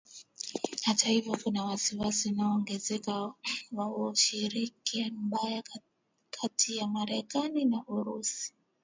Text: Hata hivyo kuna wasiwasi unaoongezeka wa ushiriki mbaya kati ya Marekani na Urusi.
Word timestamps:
Hata 0.83 1.09
hivyo 1.09 1.37
kuna 1.43 1.63
wasiwasi 1.65 2.29
unaoongezeka 2.31 3.33
wa 3.71 4.09
ushiriki 4.09 5.03
mbaya 5.11 5.63
kati 6.31 6.77
ya 6.77 6.87
Marekani 6.87 7.65
na 7.65 7.83
Urusi. 7.87 8.53